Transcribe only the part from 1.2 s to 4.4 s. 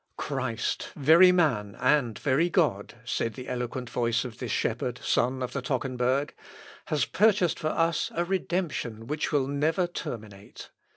man and very God," said the eloquent voice of